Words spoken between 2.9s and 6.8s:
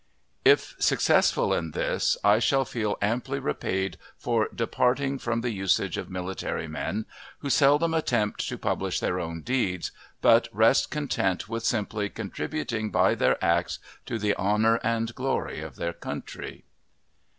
amply repaid for departing from the usage of military